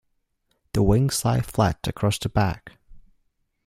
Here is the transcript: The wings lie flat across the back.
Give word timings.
The 0.73 0.81
wings 0.81 1.23
lie 1.23 1.41
flat 1.41 1.87
across 1.87 2.17
the 2.17 2.27
back. 2.29 2.79